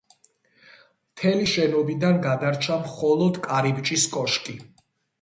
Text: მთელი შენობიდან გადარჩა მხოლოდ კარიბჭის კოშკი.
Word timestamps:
მთელი 1.09 1.51
შენობიდან 1.51 2.19
გადარჩა 2.25 2.81
მხოლოდ 2.89 3.41
კარიბჭის 3.49 4.11
კოშკი. 4.19 4.61